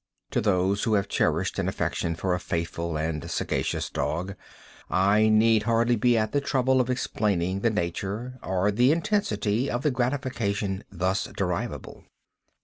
To 0.31 0.41
those 0.41 0.81
who 0.81 0.95
have 0.95 1.07
cherished 1.07 1.59
an 1.59 1.67
affection 1.69 2.15
for 2.15 2.33
a 2.33 2.39
faithful 2.39 2.97
and 2.97 3.29
sagacious 3.29 3.87
dog, 3.91 4.33
I 4.89 5.29
need 5.29 5.61
hardly 5.69 5.95
be 5.95 6.17
at 6.17 6.31
the 6.31 6.41
trouble 6.41 6.81
of 6.81 6.89
explaining 6.89 7.59
the 7.59 7.69
nature 7.69 8.39
or 8.41 8.71
the 8.71 8.91
intensity 8.91 9.69
of 9.69 9.83
the 9.83 9.91
gratification 9.91 10.83
thus 10.91 11.25
derivable. 11.37 12.03